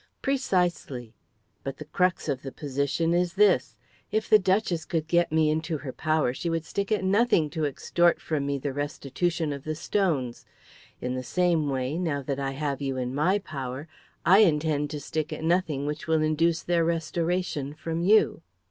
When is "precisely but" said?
0.23-1.77